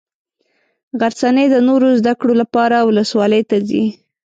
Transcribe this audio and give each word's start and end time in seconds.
غرڅنۍ 0.99 1.47
د 1.51 1.55
نورو 1.67 1.87
زده 1.99 2.13
کړو 2.19 2.33
لپاره 2.41 2.77
ولسوالي 2.87 3.41
ته 3.49 3.57
ځي. 3.67 3.83